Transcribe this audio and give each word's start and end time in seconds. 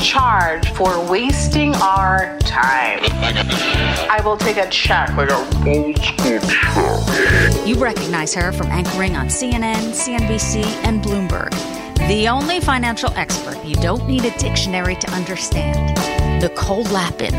Charge 0.00 0.70
for 0.72 1.04
wasting 1.08 1.74
our 1.76 2.38
time. 2.40 3.00
Oh 3.02 4.06
I 4.10 4.20
will 4.24 4.36
take 4.36 4.56
a 4.56 4.68
check. 4.68 5.14
Like 5.16 5.30
a 5.30 5.36
old 5.66 5.98
school 5.98 6.40
check. 6.50 7.66
You 7.66 7.76
recognize 7.76 8.34
her 8.34 8.52
from 8.52 8.68
anchoring 8.68 9.16
on 9.16 9.26
CNN, 9.26 9.92
CNBC, 9.92 10.64
and 10.84 11.02
Bloomberg. 11.02 11.50
The 12.08 12.28
only 12.28 12.60
financial 12.60 13.12
expert 13.14 13.62
you 13.64 13.74
don't 13.76 14.06
need 14.06 14.24
a 14.24 14.36
dictionary 14.38 14.96
to 14.96 15.10
understand. 15.10 15.96
Nicole 16.40 16.84
Lapin. 16.84 17.34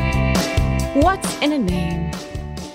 What's 1.01 1.37
in 1.39 1.53
a 1.53 1.59
name? 1.59 2.11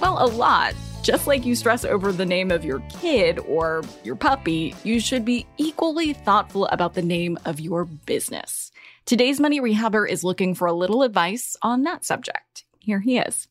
Well, 0.00 0.24
a 0.24 0.26
lot. 0.26 0.74
Just 1.02 1.26
like 1.26 1.44
you 1.44 1.56
stress 1.56 1.84
over 1.84 2.12
the 2.12 2.24
name 2.24 2.52
of 2.52 2.64
your 2.64 2.78
kid 2.88 3.40
or 3.40 3.82
your 4.04 4.14
puppy, 4.14 4.72
you 4.84 5.00
should 5.00 5.24
be 5.24 5.46
equally 5.56 6.12
thoughtful 6.12 6.66
about 6.66 6.94
the 6.94 7.02
name 7.02 7.36
of 7.44 7.58
your 7.58 7.84
business. 7.84 8.70
Today's 9.04 9.40
Money 9.40 9.60
Rehabber 9.60 10.08
is 10.08 10.22
looking 10.22 10.54
for 10.54 10.68
a 10.68 10.72
little 10.72 11.02
advice 11.02 11.56
on 11.60 11.82
that 11.82 12.04
subject. 12.04 12.62
Here 12.78 13.00
he 13.00 13.18
is. 13.18 13.48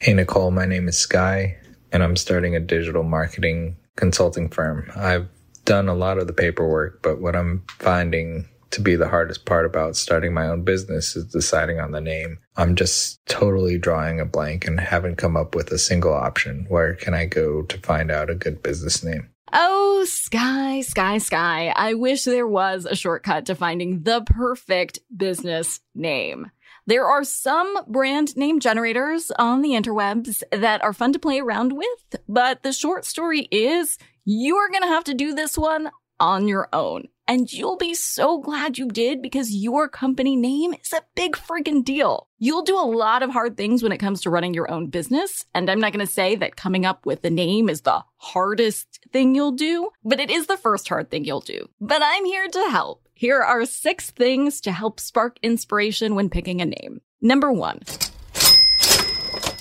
Hey, 0.00 0.14
Nicole, 0.14 0.52
my 0.52 0.66
name 0.66 0.86
is 0.86 0.96
Sky, 0.96 1.56
and 1.90 2.04
I'm 2.04 2.14
starting 2.14 2.54
a 2.54 2.60
digital 2.60 3.02
marketing 3.02 3.76
consulting 3.96 4.50
firm. 4.50 4.88
I've 4.94 5.28
done 5.64 5.88
a 5.88 5.94
lot 5.94 6.18
of 6.18 6.28
the 6.28 6.32
paperwork, 6.32 7.02
but 7.02 7.20
what 7.20 7.34
I'm 7.34 7.64
finding 7.80 8.48
to 8.72 8.80
be 8.80 8.96
the 8.96 9.08
hardest 9.08 9.44
part 9.44 9.64
about 9.64 9.96
starting 9.96 10.34
my 10.34 10.48
own 10.48 10.62
business 10.62 11.14
is 11.16 11.26
deciding 11.26 11.80
on 11.80 11.92
the 11.92 12.00
name. 12.00 12.38
I'm 12.56 12.74
just 12.74 13.24
totally 13.26 13.78
drawing 13.78 14.20
a 14.20 14.24
blank 14.24 14.66
and 14.66 14.80
haven't 14.80 15.16
come 15.16 15.36
up 15.36 15.54
with 15.54 15.70
a 15.70 15.78
single 15.78 16.12
option. 16.12 16.66
Where 16.68 16.94
can 16.94 17.14
I 17.14 17.26
go 17.26 17.62
to 17.62 17.78
find 17.78 18.10
out 18.10 18.30
a 18.30 18.34
good 18.34 18.62
business 18.62 19.04
name? 19.04 19.28
Oh, 19.52 20.04
Sky, 20.08 20.80
Sky, 20.80 21.18
Sky. 21.18 21.72
I 21.76 21.94
wish 21.94 22.24
there 22.24 22.46
was 22.46 22.86
a 22.86 22.96
shortcut 22.96 23.46
to 23.46 23.54
finding 23.54 24.02
the 24.02 24.22
perfect 24.22 24.98
business 25.14 25.80
name. 25.94 26.50
There 26.86 27.06
are 27.06 27.22
some 27.22 27.84
brand 27.86 28.36
name 28.36 28.58
generators 28.58 29.30
on 29.38 29.62
the 29.62 29.70
interwebs 29.70 30.42
that 30.50 30.82
are 30.82 30.92
fun 30.92 31.12
to 31.12 31.18
play 31.18 31.38
around 31.38 31.72
with, 31.72 32.16
but 32.28 32.62
the 32.62 32.72
short 32.72 33.04
story 33.04 33.46
is 33.50 33.98
you 34.24 34.56
are 34.56 34.68
going 34.68 34.82
to 34.82 34.88
have 34.88 35.04
to 35.04 35.14
do 35.14 35.34
this 35.34 35.56
one 35.56 35.90
on 36.18 36.48
your 36.48 36.68
own. 36.72 37.08
And 37.28 37.52
you'll 37.52 37.76
be 37.76 37.94
so 37.94 38.38
glad 38.38 38.78
you 38.78 38.88
did 38.88 39.22
because 39.22 39.54
your 39.54 39.88
company 39.88 40.36
name 40.36 40.74
is 40.74 40.92
a 40.92 41.02
big 41.14 41.36
friggin' 41.36 41.84
deal. 41.84 42.28
You'll 42.38 42.62
do 42.62 42.76
a 42.76 42.82
lot 42.82 43.22
of 43.22 43.30
hard 43.30 43.56
things 43.56 43.82
when 43.82 43.92
it 43.92 43.98
comes 43.98 44.22
to 44.22 44.30
running 44.30 44.54
your 44.54 44.70
own 44.70 44.88
business. 44.88 45.44
And 45.54 45.70
I'm 45.70 45.80
not 45.80 45.92
going 45.92 46.04
to 46.04 46.12
say 46.12 46.34
that 46.36 46.56
coming 46.56 46.84
up 46.84 47.06
with 47.06 47.24
a 47.24 47.30
name 47.30 47.68
is 47.68 47.82
the 47.82 48.04
hardest 48.16 49.00
thing 49.12 49.34
you'll 49.34 49.52
do, 49.52 49.90
but 50.04 50.20
it 50.20 50.30
is 50.30 50.46
the 50.46 50.56
first 50.56 50.88
hard 50.88 51.10
thing 51.10 51.24
you'll 51.24 51.40
do. 51.40 51.68
But 51.80 52.02
I'm 52.04 52.24
here 52.24 52.48
to 52.48 52.68
help. 52.70 53.06
Here 53.14 53.40
are 53.40 53.64
six 53.66 54.10
things 54.10 54.60
to 54.62 54.72
help 54.72 54.98
spark 54.98 55.38
inspiration 55.42 56.16
when 56.16 56.28
picking 56.28 56.60
a 56.60 56.64
name. 56.64 57.02
Number 57.20 57.52
one. 57.52 57.82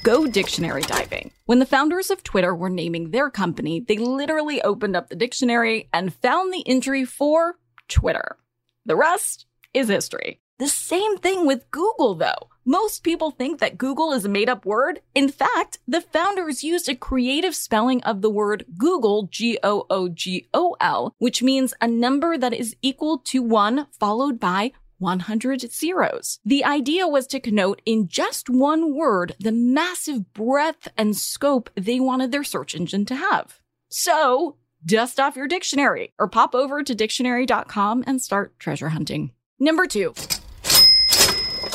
Go 0.04 0.26
dictionary 0.26 0.82
diving. 0.82 1.32
When 1.46 1.60
the 1.60 1.66
founders 1.66 2.10
of 2.10 2.24
Twitter 2.24 2.56
were 2.56 2.72
naming 2.72 3.12
their 3.12 3.30
company, 3.30 3.82
they 3.88 3.98
literally 3.98 4.60
opened 4.64 4.96
up 4.96 5.10
the 5.10 5.16
dictionary 5.16 5.90
and 5.94 6.12
found 6.12 6.52
the 6.52 6.68
entry 6.68 7.06
for 7.06 7.60
Twitter. 7.88 8.38
The 8.84 8.96
rest 8.96 9.46
is 9.76 9.90
history. 9.90 10.42
The 10.58 10.68
same 10.68 11.18
thing 11.18 11.46
with 11.46 11.70
Google, 11.70 12.16
though. 12.16 12.50
Most 12.66 13.04
people 13.04 13.30
think 13.30 13.60
that 13.60 13.78
Google 13.78 14.12
is 14.12 14.26
a 14.26 14.30
made 14.30 14.50
up 14.50 14.66
word. 14.66 15.02
In 15.14 15.30
fact, 15.30 15.78
the 15.88 16.02
founders 16.02 16.64
used 16.64 16.90
a 16.90 16.96
creative 16.96 17.56
spelling 17.56 18.04
of 18.04 18.22
the 18.22 18.30
word 18.30 18.66
googol, 18.78 19.30
G 19.30 19.60
O 19.64 19.86
O 19.90 20.10
G 20.10 20.48
O 20.54 20.76
L, 20.82 21.16
which 21.20 21.44
means 21.44 21.74
a 21.80 21.88
number 21.88 22.38
that 22.38 22.54
is 22.54 22.76
equal 22.82 23.20
to 23.20 23.42
one 23.44 23.88
followed 24.00 24.40
by 24.40 24.72
100 25.02 25.72
zeros. 25.72 26.40
The 26.46 26.64
idea 26.64 27.08
was 27.08 27.28
to 27.28 27.40
connote 27.40 27.82
in 27.86 28.08
just 28.08 28.50
one 28.50 28.96
word 28.96 29.36
the 29.40 29.52
massive 29.52 30.34
breadth 30.34 30.88
and 30.98 31.18
scope 31.18 31.70
they 31.76 32.00
wanted 32.00 32.32
their 32.32 32.44
search 32.44 32.76
engine 32.76 33.06
to 33.06 33.16
have. 33.16 33.60
So, 33.90 34.58
dust 34.86 35.20
off 35.20 35.36
your 35.36 35.48
dictionary 35.48 36.14
or 36.18 36.28
pop 36.28 36.56
over 36.56 36.84
to 36.84 36.96
dictionary.com 36.96 38.04
and 38.08 38.22
start 38.22 38.58
treasure 38.60 38.90
hunting. 38.90 39.32
Number 39.60 39.86
two, 39.86 40.14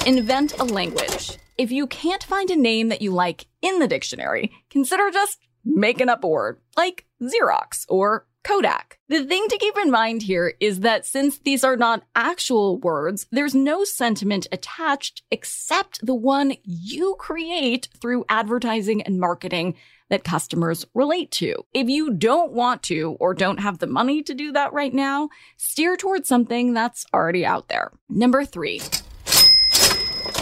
invent 0.06 0.58
a 0.58 0.64
language. 0.64 1.38
If 1.58 1.70
you 1.70 1.86
can't 1.86 2.22
find 2.22 2.50
a 2.50 2.56
name 2.56 2.88
that 2.88 3.02
you 3.02 3.12
like 3.12 3.46
in 3.62 3.78
the 3.78 3.88
dictionary, 3.88 4.52
consider 4.70 5.10
just 5.10 5.38
making 5.64 6.08
up 6.08 6.22
a 6.22 6.28
word 6.28 6.60
like 6.76 7.05
Xerox 7.22 7.84
or 7.88 8.26
Kodak. 8.46 8.98
The 9.08 9.24
thing 9.24 9.46
to 9.48 9.58
keep 9.58 9.76
in 9.76 9.90
mind 9.90 10.22
here 10.22 10.54
is 10.60 10.80
that 10.80 11.04
since 11.04 11.38
these 11.38 11.64
are 11.64 11.76
not 11.76 12.04
actual 12.14 12.78
words, 12.78 13.26
there's 13.32 13.56
no 13.56 13.82
sentiment 13.82 14.46
attached 14.52 15.22
except 15.32 16.04
the 16.06 16.14
one 16.14 16.54
you 16.62 17.16
create 17.18 17.88
through 18.00 18.24
advertising 18.28 19.02
and 19.02 19.18
marketing 19.18 19.74
that 20.10 20.22
customers 20.22 20.86
relate 20.94 21.32
to. 21.32 21.56
If 21.74 21.88
you 21.88 22.12
don't 22.12 22.52
want 22.52 22.84
to 22.84 23.16
or 23.18 23.34
don't 23.34 23.58
have 23.58 23.78
the 23.78 23.88
money 23.88 24.22
to 24.22 24.34
do 24.34 24.52
that 24.52 24.72
right 24.72 24.94
now, 24.94 25.28
steer 25.56 25.96
towards 25.96 26.28
something 26.28 26.72
that's 26.72 27.04
already 27.12 27.44
out 27.44 27.66
there. 27.68 27.90
Number 28.08 28.44
three. 28.44 28.80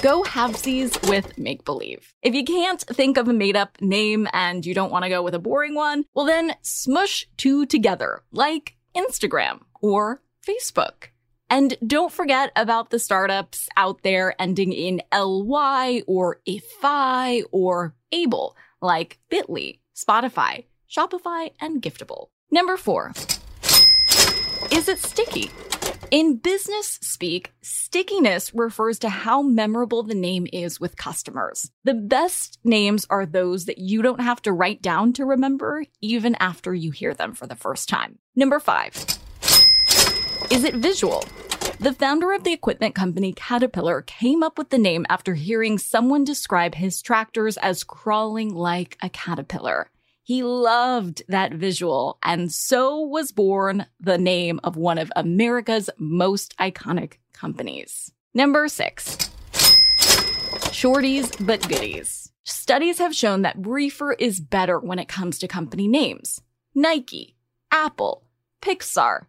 Go 0.05 0.23
halvesies 0.23 1.09
with 1.09 1.39
make 1.39 1.65
believe. 1.65 2.13
If 2.21 2.35
you 2.35 2.45
can't 2.45 2.79
think 2.79 3.17
of 3.17 3.27
a 3.27 3.33
made 3.33 3.57
up 3.57 3.81
name 3.81 4.29
and 4.35 4.67
you 4.67 4.75
don't 4.75 4.93
want 4.93 5.05
to 5.05 5.09
go 5.09 5.23
with 5.23 5.35
a 5.35 5.39
boring 5.39 5.75
one, 5.75 6.05
well 6.13 6.27
then 6.27 6.55
smush 6.61 7.27
two 7.39 7.65
together, 7.65 8.23
like 8.31 8.77
Instagram 8.95 9.61
or 9.81 10.21
Facebook. 10.47 11.09
And 11.49 11.79
don't 11.87 12.13
forget 12.13 12.53
about 12.55 12.91
the 12.91 12.99
startups 12.99 13.67
out 13.79 14.03
there 14.03 14.35
ending 14.39 14.75
in 14.75 15.01
ly 15.11 16.03
or 16.07 16.43
ify 16.47 17.45
or 17.51 17.95
able, 18.13 18.59
like 18.83 19.19
Bitly, 19.33 19.79
Spotify, 19.97 20.67
Shopify, 20.87 21.53
and 21.63 21.81
Giftable. 21.81 22.27
Number 22.51 22.77
four. 22.77 23.15
Is 24.71 24.87
it 24.87 24.99
sticky? 24.99 25.51
In 26.11 26.37
business 26.37 26.99
speak, 27.03 27.53
stickiness 27.63 28.55
refers 28.55 28.99
to 29.01 29.09
how 29.09 29.43
memorable 29.43 30.03
the 30.03 30.15
name 30.15 30.47
is 30.53 30.79
with 30.79 30.97
customers. 30.97 31.71
The 31.85 31.95
best 31.95 32.59
names 32.63 33.07
are 33.11 33.27
those 33.27 33.65
that 33.65 33.79
you 33.79 34.03
don't 34.03 34.21
have 34.21 34.43
to 34.43 34.53
write 34.53 34.83
down 34.83 35.13
to 35.15 35.25
remember 35.25 35.85
even 36.01 36.37
after 36.39 36.75
you 36.75 36.91
hear 36.91 37.15
them 37.15 37.35
for 37.35 37.47
the 37.47 37.57
first 37.57 37.89
time. 37.89 38.19
Number 38.37 38.61
five. 38.61 38.95
Is 40.51 40.65
it 40.65 40.75
visual? 40.75 41.25
The 41.81 41.95
founder 41.95 42.33
of 42.33 42.45
the 42.45 42.53
equipment 42.53 42.95
company 42.95 43.33
Caterpillar 43.33 44.03
came 44.03 44.43
up 44.43 44.59
with 44.59 44.71
the 44.71 44.79
name 44.79 45.07
after 45.09 45.35
hearing 45.35 45.79
someone 45.79 46.25
describe 46.25 46.75
his 46.75 47.03
tractors 47.03 47.57
as 47.57 47.83
crawling 47.83 48.55
like 48.55 48.97
a 49.03 49.09
caterpillar. 49.09 49.91
He 50.27 50.43
loved 50.43 51.23
that 51.29 51.53
visual, 51.53 52.17
and 52.23 52.51
so 52.51 52.99
was 52.99 53.31
born 53.31 53.85
the 54.01 54.17
name 54.17 54.59
of 54.65 54.75
one 54.75 54.97
of 54.97 55.13
America's 55.15 55.91
most 55.99 56.57
iconic 56.57 57.19
companies. 57.35 58.11
Number 58.33 58.67
six. 58.69 59.19
Shorties 60.73 61.45
but 61.45 61.69
goodies. 61.69 62.33
Studies 62.43 62.99
have 63.01 63.15
shown 63.15 63.43
that 63.43 63.61
briefer 63.61 64.15
is 64.15 64.41
better 64.41 64.81
when 64.81 64.99
it 64.99 65.09
comes 65.09 65.39
to 65.41 65.47
company 65.47 65.87
names. 65.87 66.41
Nike, 66.75 67.37
Apple, 67.71 68.25
Pixar, 68.63 69.27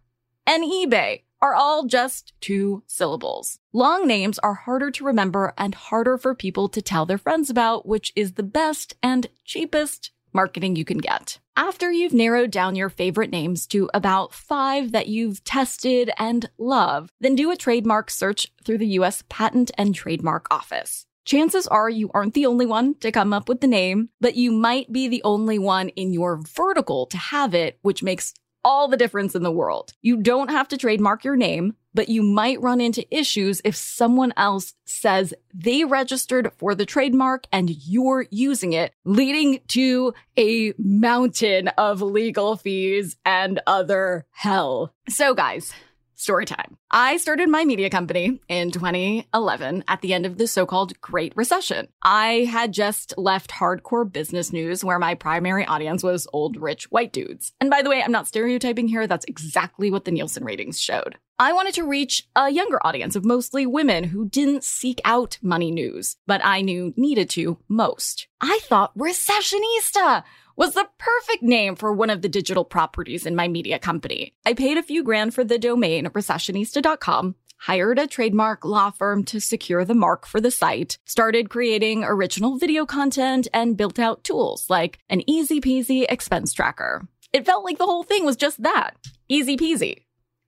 and 0.47 0.63
eBay 0.63 1.23
are 1.41 1.55
all 1.55 1.85
just 1.85 2.31
two 2.39 2.83
syllables. 2.87 3.59
Long 3.73 4.07
names 4.07 4.39
are 4.39 4.53
harder 4.53 4.91
to 4.91 5.03
remember 5.03 5.53
and 5.57 5.75
harder 5.75 6.17
for 6.17 6.33
people 6.33 6.69
to 6.69 6.81
tell 6.81 7.05
their 7.05 7.17
friends 7.17 7.49
about, 7.49 7.85
which 7.85 8.13
is 8.15 8.33
the 8.33 8.43
best 8.43 8.95
and 9.03 9.27
cheapest 9.43 10.11
marketing 10.35 10.75
you 10.75 10.85
can 10.85 10.99
get. 10.99 11.39
After 11.55 11.91
you've 11.91 12.13
narrowed 12.13 12.51
down 12.51 12.75
your 12.75 12.89
favorite 12.89 13.31
names 13.31 13.65
to 13.67 13.89
about 13.93 14.33
five 14.33 14.91
that 14.91 15.07
you've 15.07 15.43
tested 15.45 16.11
and 16.19 16.49
love, 16.57 17.09
then 17.21 17.33
do 17.33 17.49
a 17.49 17.55
trademark 17.55 18.11
search 18.11 18.51
through 18.63 18.79
the 18.79 18.99
US 18.99 19.23
Patent 19.29 19.71
and 19.77 19.95
Trademark 19.95 20.47
Office. 20.51 21.05
Chances 21.25 21.65
are 21.65 21.89
you 21.89 22.11
aren't 22.13 22.35
the 22.35 22.45
only 22.45 22.67
one 22.67 22.93
to 22.99 23.11
come 23.11 23.33
up 23.33 23.49
with 23.49 23.61
the 23.61 23.67
name, 23.67 24.09
but 24.21 24.35
you 24.35 24.51
might 24.51 24.91
be 24.91 25.07
the 25.07 25.23
only 25.23 25.57
one 25.57 25.89
in 25.89 26.13
your 26.13 26.37
vertical 26.37 27.07
to 27.07 27.17
have 27.17 27.55
it, 27.55 27.79
which 27.81 28.03
makes 28.03 28.33
all 28.63 28.87
the 28.87 28.97
difference 28.97 29.33
in 29.33 29.43
the 29.43 29.51
world. 29.51 29.93
You 30.01 30.17
don't 30.17 30.51
have 30.51 30.67
to 30.67 30.77
trademark 30.77 31.23
your 31.23 31.35
name, 31.35 31.75
but 31.95 32.09
you 32.09 32.21
might 32.21 32.61
run 32.61 32.79
into 32.79 33.05
issues 33.09 33.61
if 33.63 33.75
someone 33.75 34.33
else 34.37 34.75
says 34.85 35.33
they 35.53 35.83
registered 35.83 36.51
for 36.57 36.75
the 36.75 36.85
trademark 36.85 37.47
and 37.51 37.69
you're 37.69 38.27
using 38.29 38.73
it, 38.73 38.93
leading 39.05 39.59
to 39.69 40.13
a 40.37 40.73
mountain 40.77 41.69
of 41.69 42.01
legal 42.01 42.57
fees 42.57 43.15
and 43.25 43.59
other 43.65 44.25
hell. 44.31 44.93
So 45.09 45.33
guys, 45.33 45.73
Story 46.17 46.45
time. 46.45 46.77
I 46.89 47.17
started 47.17 47.49
my 47.49 47.65
media 47.65 47.89
company 47.89 48.39
in 48.47 48.71
2011 48.71 49.83
at 49.87 50.01
the 50.01 50.13
end 50.13 50.25
of 50.25 50.37
the 50.37 50.47
so-called 50.47 50.99
Great 51.01 51.33
Recession. 51.35 51.89
I 52.01 52.47
had 52.49 52.71
just 52.71 53.17
left 53.17 53.51
hardcore 53.51 54.09
business 54.09 54.53
news 54.53 54.81
where 54.81 54.97
my 54.97 55.15
primary 55.15 55.65
audience 55.65 56.03
was 56.03 56.25
old 56.31 56.55
rich 56.55 56.85
white 56.89 57.11
dudes. 57.11 57.51
And 57.59 57.69
by 57.69 57.81
the 57.81 57.89
way, 57.89 58.01
I'm 58.01 58.13
not 58.13 58.27
stereotyping 58.27 58.87
here. 58.87 59.07
That's 59.07 59.25
exactly 59.25 59.91
what 59.91 60.05
the 60.05 60.11
Nielsen 60.11 60.45
ratings 60.45 60.79
showed. 60.79 61.17
I 61.37 61.51
wanted 61.51 61.73
to 61.73 61.83
reach 61.83 62.29
a 62.33 62.49
younger 62.49 62.79
audience 62.87 63.17
of 63.17 63.25
mostly 63.25 63.65
women 63.65 64.05
who 64.05 64.29
didn't 64.29 64.63
seek 64.63 65.01
out 65.03 65.37
money 65.41 65.69
news, 65.69 66.15
but 66.25 66.39
I 66.45 66.61
knew 66.61 66.93
needed 66.95 67.29
to 67.31 67.57
most. 67.67 68.27
I 68.39 68.59
thought 68.63 68.97
recessionista 68.97 70.23
was 70.55 70.73
the 70.73 70.87
perfect 70.97 71.43
name 71.43 71.75
for 71.75 71.91
one 71.91 72.09
of 72.09 72.21
the 72.21 72.29
digital 72.29 72.63
properties 72.63 73.25
in 73.25 73.35
my 73.35 73.47
media 73.47 73.79
company. 73.79 74.33
I 74.45 74.53
paid 74.53 74.77
a 74.77 74.83
few 74.83 75.03
grand 75.03 75.33
for 75.33 75.43
the 75.43 75.57
domain 75.57 76.05
recessionista.com, 76.05 77.35
hired 77.57 77.99
a 77.99 78.07
trademark 78.07 78.63
law 78.63 78.91
firm 78.91 79.23
to 79.25 79.41
secure 79.41 79.83
the 79.83 79.93
mark 79.93 80.25
for 80.25 80.39
the 80.39 80.51
site, 80.51 80.97
started 81.05 81.49
creating 81.49 82.03
original 82.03 82.57
video 82.57 82.85
content, 82.85 83.47
and 83.53 83.77
built 83.77 83.99
out 83.99 84.23
tools 84.23 84.69
like 84.69 84.99
an 85.09 85.27
easy 85.29 85.59
peasy 85.59 86.05
expense 86.07 86.53
tracker. 86.53 87.07
It 87.33 87.45
felt 87.45 87.65
like 87.65 87.77
the 87.77 87.85
whole 87.85 88.03
thing 88.03 88.25
was 88.25 88.37
just 88.37 88.63
that 88.63 88.95
easy 89.27 89.57
peasy. 89.57 90.03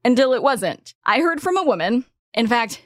Until 0.06 0.34
it 0.34 0.44
wasn't. 0.44 0.94
I 1.04 1.20
heard 1.20 1.42
from 1.42 1.58
a 1.58 1.64
woman. 1.64 2.06
In 2.34 2.48
fact, 2.48 2.82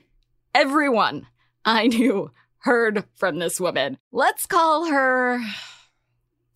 everyone 0.55 1.27
I 1.65 1.87
knew 1.87 2.31
heard 2.59 3.03
from 3.15 3.37
this 3.37 3.59
woman. 3.59 3.97
Let's 4.11 4.45
call 4.45 4.85
her 4.85 5.39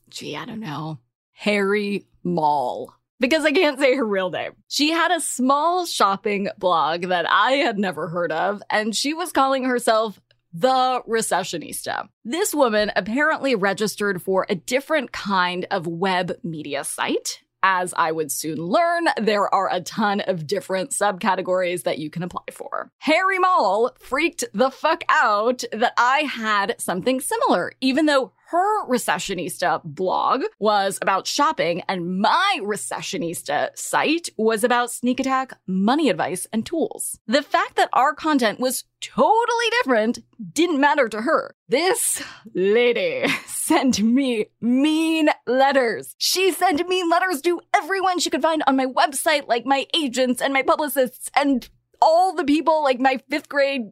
gee, 0.10 0.36
I 0.36 0.46
don't 0.46 0.60
know, 0.60 1.00
Harry 1.34 2.06
Mall. 2.24 2.94
Because 3.18 3.46
I 3.46 3.54
can't 3.54 3.80
say 3.80 3.96
her 3.96 4.06
real 4.06 4.30
name. 4.30 4.52
She 4.68 4.92
had 4.92 5.10
a 5.10 5.22
small 5.22 5.86
shopping 5.86 6.50
blog 6.58 7.04
that 7.04 7.26
I 7.30 7.54
had 7.54 7.80
never 7.80 8.10
heard 8.10 8.32
of, 8.32 8.62
and 8.70 8.94
she 8.94 9.14
was 9.14 9.32
calling 9.32 9.64
herself 9.64 10.20
the 10.52 11.02
Recessionista. 11.08 12.08
This 12.24 12.54
woman 12.54 12.92
apparently 12.96 13.56
registered 13.56 14.22
for 14.22 14.46
a 14.50 14.56
different 14.56 15.12
kind 15.12 15.66
of 15.72 15.88
web 15.88 16.34
media 16.44 16.84
site. 16.84 17.42
As 17.64 17.94
I 17.98 18.12
would 18.12 18.32
soon 18.32 18.58
learn, 18.58 19.06
there 19.18 19.54
are 19.54 19.70
a 19.72 19.82
ton 19.82 20.22
of 20.22 20.46
different 20.46 20.92
subcategories 20.92 21.84
that 21.84 21.98
you 21.98 22.10
can 22.10 22.24
apply 22.24 22.44
for. 22.52 22.92
Harry 23.00 23.40
Mall 23.40 23.92
freaked 24.00 24.44
the 24.54 24.70
fuck 24.70 25.04
out 25.10 25.64
that 25.72 25.94
I 25.98 26.20
had 26.20 26.76
something 26.80 27.20
similar, 27.20 27.74
even 27.82 28.06
though 28.06 28.34
her 28.50 28.86
recessionista 28.88 29.82
blog 29.84 30.44
was 30.60 31.00
about 31.02 31.26
shopping 31.26 31.82
and 31.90 32.22
my 32.22 32.60
recessionista 32.62 33.76
site 33.76 34.30
was 34.38 34.64
about 34.64 34.92
sneak 34.92 35.20
attack, 35.20 35.58
money 35.66 36.10
advice, 36.10 36.46
and 36.54 36.66
tools. 36.66 37.20
The 37.26 37.42
fact 37.42 37.76
that 37.76 37.90
our 37.94 38.14
content 38.14 38.60
was 38.60 38.84
totally 39.02 39.70
different 39.72 40.20
didn't 40.54 40.80
matter 40.80 41.10
to 41.10 41.22
her. 41.22 41.56
This 41.68 42.24
lady 42.54 43.26
sent 43.66 44.00
me 44.00 44.46
mean 44.62 45.30
letters. 45.48 46.16
She 46.20 46.52
sent 46.52 46.88
mean 46.88 47.10
letters 47.10 47.42
to 47.42 47.60
everyone 47.76 48.20
she 48.20 48.30
could 48.30 48.44
find 48.44 48.62
on 48.68 48.76
my 48.76 48.86
website, 48.86 49.48
like 49.48 49.66
my 49.66 49.88
agents 49.96 50.40
and 50.42 50.54
my 50.54 50.62
publicists 50.62 51.32
and 51.36 51.68
all 52.00 52.36
the 52.36 52.44
people, 52.44 52.84
like 52.84 53.00
my 53.00 53.20
fifth 53.28 53.50
grade 53.50 53.92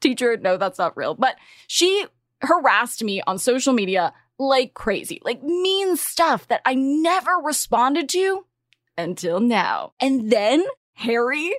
teacher. 0.00 0.36
No, 0.36 0.58
that's 0.58 0.78
not 0.78 0.96
real. 0.96 1.14
But 1.14 1.36
she 1.66 2.06
harassed 2.42 3.02
me 3.02 3.22
on 3.26 3.38
social 3.38 3.72
media 3.72 4.12
like 4.38 4.74
crazy, 4.74 5.22
like 5.24 5.42
mean 5.42 5.96
stuff 5.96 6.46
that 6.48 6.60
I 6.66 6.74
never 6.74 7.32
responded 7.42 8.10
to 8.10 8.44
until 8.98 9.40
now. 9.40 9.94
And 9.98 10.30
then 10.30 10.62
Harry 10.92 11.54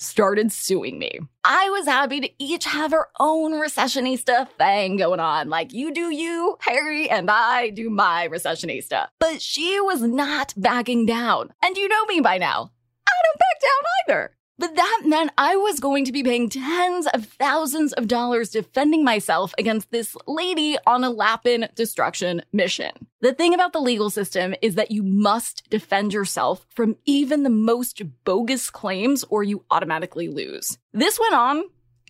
started 0.00 0.50
suing 0.50 0.98
me. 0.98 1.20
I 1.44 1.70
was 1.70 1.86
happy 1.86 2.20
to 2.20 2.30
each 2.38 2.64
have 2.64 2.92
our 2.92 3.08
own 3.18 3.52
recessionista 3.52 4.48
thing 4.58 4.96
going 4.96 5.20
on. 5.20 5.48
Like 5.48 5.72
you 5.72 5.92
do 5.92 6.10
you, 6.10 6.56
Harry, 6.60 7.08
and 7.10 7.30
I 7.30 7.70
do 7.70 7.90
my 7.90 8.28
recessionista. 8.28 9.08
But 9.18 9.42
she 9.42 9.80
was 9.80 10.02
not 10.02 10.54
backing 10.56 11.06
down. 11.06 11.52
And 11.62 11.76
you 11.76 11.88
know 11.88 12.04
me 12.06 12.20
by 12.20 12.38
now. 12.38 12.72
I 13.06 13.12
don't 13.24 13.38
back 13.38 13.60
down 13.60 14.16
either. 14.16 14.36
But 14.60 14.76
that 14.76 15.02
meant 15.06 15.30
I 15.38 15.56
was 15.56 15.80
going 15.80 16.04
to 16.04 16.12
be 16.12 16.22
paying 16.22 16.50
tens 16.50 17.06
of 17.06 17.24
thousands 17.24 17.94
of 17.94 18.06
dollars 18.06 18.50
defending 18.50 19.02
myself 19.02 19.54
against 19.56 19.90
this 19.90 20.14
lady 20.26 20.76
on 20.86 21.02
a 21.02 21.08
Lapin 21.08 21.66
destruction 21.74 22.42
mission. 22.52 22.90
The 23.22 23.32
thing 23.32 23.54
about 23.54 23.72
the 23.72 23.80
legal 23.80 24.10
system 24.10 24.54
is 24.60 24.74
that 24.74 24.90
you 24.90 25.02
must 25.02 25.70
defend 25.70 26.12
yourself 26.12 26.66
from 26.68 26.96
even 27.06 27.42
the 27.42 27.48
most 27.48 28.02
bogus 28.24 28.68
claims 28.68 29.24
or 29.30 29.42
you 29.42 29.64
automatically 29.70 30.28
lose. 30.28 30.76
This 30.92 31.18
went 31.18 31.32
on 31.32 31.64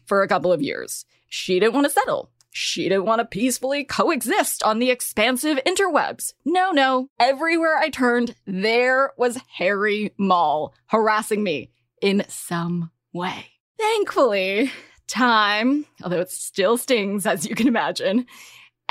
for 0.07 0.25
a 0.25 0.29
couple 0.29 0.53
of 0.53 0.61
years. 0.61 1.05
She 1.29 1.61
didn't 1.61 1.75
want 1.75 1.85
to 1.85 1.93
settle. 1.93 2.33
She 2.51 2.89
didn't 2.89 3.05
want 3.05 3.21
to 3.21 3.27
peacefully 3.27 3.85
coexist 3.85 4.65
on 4.65 4.81
the 4.81 4.91
expansive 4.91 5.61
interwebs. 5.65 6.35
No, 6.45 6.73
no. 6.73 7.11
Everywhere 7.21 7.77
I 7.77 7.91
turned, 7.91 8.35
there 8.45 9.13
was 9.17 9.39
Harry 9.59 10.13
Mall 10.19 10.75
harassing 10.87 11.45
me 11.45 11.71
in 12.01 12.25
some 12.29 12.91
way. 13.13 13.47
Thankfully, 13.79 14.71
time, 15.09 15.87
although 16.03 16.21
it 16.21 16.31
still 16.31 16.77
stings, 16.77 17.27
as 17.27 17.47
you 17.47 17.55
can 17.55 17.69
imagine, 17.69 18.27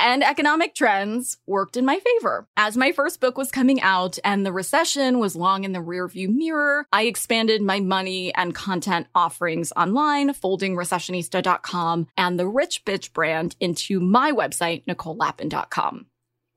and 0.00 0.24
economic 0.24 0.74
trends 0.74 1.36
worked 1.46 1.76
in 1.76 1.84
my 1.84 2.00
favor. 2.00 2.48
As 2.56 2.76
my 2.76 2.90
first 2.90 3.20
book 3.20 3.36
was 3.36 3.50
coming 3.50 3.80
out 3.82 4.18
and 4.24 4.44
the 4.44 4.52
recession 4.52 5.18
was 5.18 5.36
long 5.36 5.64
in 5.64 5.72
the 5.72 5.78
rearview 5.78 6.28
mirror, 6.28 6.86
I 6.92 7.02
expanded 7.02 7.60
my 7.60 7.80
money 7.80 8.34
and 8.34 8.54
content 8.54 9.08
offerings 9.14 9.72
online, 9.76 10.32
folding 10.32 10.74
recessionista.com 10.74 12.08
and 12.16 12.38
the 12.38 12.48
Rich 12.48 12.84
Bitch 12.84 13.12
brand 13.12 13.56
into 13.60 14.00
my 14.00 14.32
website, 14.32 14.84
NicoleLapin.com. 14.86 16.06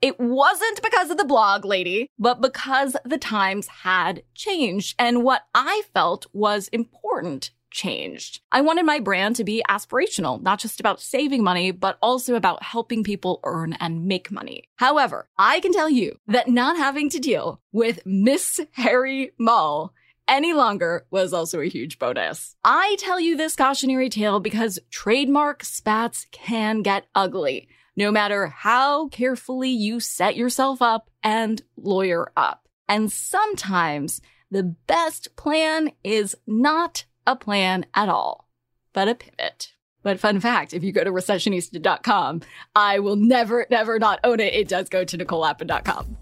It 0.03 0.19
wasn't 0.19 0.81
because 0.83 1.12
of 1.12 1.15
the 1.15 1.24
blog 1.24 1.63
lady, 1.63 2.10
but 2.19 2.41
because 2.41 2.98
the 3.05 3.17
times 3.17 3.67
had 3.67 4.24
changed 4.36 4.95
and 5.00 5.24
what 5.24 5.43
I 5.55 5.83
felt 5.93 6.25
was 6.33 6.67
important 6.74 7.51
changed. 7.72 8.41
I 8.51 8.60
wanted 8.60 8.86
my 8.86 9.00
brand 9.00 9.38
to 9.38 9.45
be 9.45 9.63
aspirational, 9.69 10.41
not 10.41 10.60
just 10.60 10.81
about 10.81 11.00
saving 11.00 11.41
money, 11.41 11.72
but 11.72 11.98
also 12.01 12.36
about 12.36 12.63
helping 12.63 13.05
people 13.05 13.39
earn 13.45 13.77
and 13.79 14.05
make 14.05 14.29
money. 14.29 14.65
However, 14.75 15.29
I 15.38 15.62
can 15.62 15.72
tell 15.72 15.89
you 15.89 16.17
that 16.27 16.50
not 16.50 16.75
having 16.75 17.10
to 17.12 17.19
deal 17.19 17.62
with 17.72 18.05
Miss 18.05 18.60
Harry 18.74 19.31
Mall 19.39 19.93
any 20.27 20.51
longer 20.51 21.05
was 21.12 21.31
also 21.31 21.62
a 21.62 21.69
huge 21.69 21.98
bonus. 21.98 22.57
I 22.65 22.98
tell 23.00 23.22
you 23.22 23.38
this 23.38 23.55
cautionary 23.55 24.10
tale 24.10 24.41
because 24.41 24.79
trademark 24.91 25.63
spats 25.63 26.27
can 26.33 26.81
get 26.81 27.05
ugly 27.15 27.69
no 27.96 28.12
matter 28.12 28.48
how 28.48 29.08
carefully 29.10 29.70
you 29.70 30.00
set 30.00 30.36
yourself 30.36 30.82
up 30.82 31.10
and 31.24 31.62
lawyer 31.78 32.32
up. 32.36 32.68
And 32.88 33.12
sometimes 33.12 34.22
the 34.52 34.64
best 34.64 35.36
plan 35.36 35.92
is 36.04 36.36
not 36.46 37.06
a 37.26 37.36
plan 37.36 37.86
at 37.94 38.10
all, 38.10 38.50
but 38.94 39.08
a 39.08 39.16
pivot. 39.16 39.74
But 40.04 40.20
fun 40.20 40.40
fact, 40.42 40.74
if 40.74 40.84
you 40.84 40.92
go 40.92 41.04
to 41.04 41.12
recessionista.com, 41.12 42.42
I 42.76 43.00
will 43.00 43.16
never, 43.16 43.66
never 43.70 43.98
not 44.00 44.20
own 44.24 44.40
it. 44.42 44.54
It 44.54 44.68
does 44.68 44.90
go 44.90 45.06
to 45.06 45.18
NicoleLapin.com. 45.18 46.18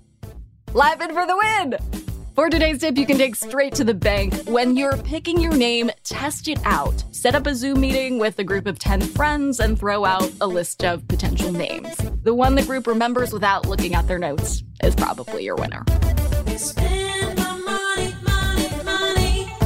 Lapin 0.73 1.13
for 1.13 1.25
the 1.25 1.37
win! 1.37 2.00
For 2.33 2.49
today's 2.49 2.79
tip, 2.79 2.97
you 2.97 3.05
can 3.05 3.17
dig 3.17 3.35
straight 3.35 3.75
to 3.75 3.83
the 3.83 3.93
bank. 3.93 4.33
When 4.45 4.77
you're 4.77 4.95
picking 4.95 5.41
your 5.41 5.55
name, 5.55 5.91
test 6.05 6.47
it 6.47 6.59
out. 6.63 7.03
Set 7.11 7.35
up 7.35 7.45
a 7.45 7.53
Zoom 7.53 7.81
meeting 7.81 8.19
with 8.19 8.39
a 8.39 8.43
group 8.43 8.67
of 8.67 8.79
10 8.79 9.01
friends 9.01 9.59
and 9.59 9.77
throw 9.77 10.05
out 10.05 10.31
a 10.39 10.47
list 10.47 10.85
of 10.85 11.05
potential 11.09 11.51
names. 11.51 11.93
The 12.23 12.33
one 12.33 12.55
the 12.55 12.63
group 12.63 12.87
remembers 12.87 13.33
without 13.33 13.65
looking 13.65 13.95
at 13.95 14.07
their 14.07 14.17
notes 14.17 14.63
is 14.81 14.95
probably 14.95 15.43
your 15.43 15.57
winner. 15.57 15.83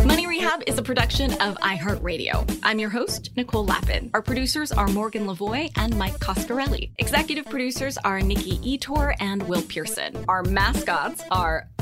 Money 0.03 0.25
Rehab 0.25 0.63
is 0.65 0.79
a 0.79 0.83
production 0.83 1.33
of 1.33 1.55
iHeartRadio. 1.57 2.59
I'm 2.63 2.79
your 2.79 2.89
host, 2.89 3.29
Nicole 3.37 3.65
Lapin. 3.65 4.09
Our 4.15 4.23
producers 4.23 4.71
are 4.71 4.87
Morgan 4.87 5.27
Lavoie 5.27 5.69
and 5.77 5.95
Mike 5.99 6.17
Coscarelli. 6.19 6.93
Executive 6.97 7.45
producers 7.45 7.99
are 7.99 8.21
Nikki 8.21 8.57
Ettore 8.57 9.13
and 9.19 9.43
Will 9.43 9.61
Pearson. 9.61 10.25
Our 10.27 10.41
mascots 10.43 11.23
are 11.29 11.67